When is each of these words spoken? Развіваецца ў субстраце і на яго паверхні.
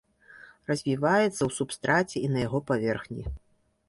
Развіваецца 0.69 1.29
ў 1.45 1.49
субстраце 1.57 2.17
і 2.21 2.31
на 2.37 2.47
яго 2.47 2.63
паверхні. 2.73 3.23